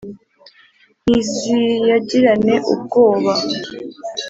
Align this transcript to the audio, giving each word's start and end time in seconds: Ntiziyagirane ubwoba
Ntiziyagirane 1.03 2.55
ubwoba 2.73 3.33